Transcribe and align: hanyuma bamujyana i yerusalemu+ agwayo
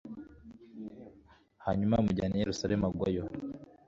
hanyuma 1.65 1.97
bamujyana 1.97 2.35
i 2.35 2.41
yerusalemu+ 2.43 2.83
agwayo 2.89 3.23